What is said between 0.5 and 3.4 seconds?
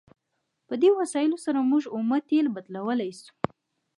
په دې وسایلو سره موږ اومه تیل بدلولی شو.